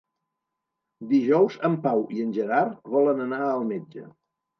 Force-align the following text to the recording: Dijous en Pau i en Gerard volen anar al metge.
Dijous 1.11 1.57
en 1.69 1.75
Pau 1.83 2.01
i 2.19 2.23
en 2.29 2.31
Gerard 2.39 2.81
volen 2.95 3.21
anar 3.27 3.43
al 3.51 3.63
metge. 3.73 4.07